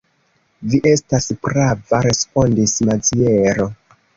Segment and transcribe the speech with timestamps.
[0.69, 3.71] Vi estas prava, respondis Maziero.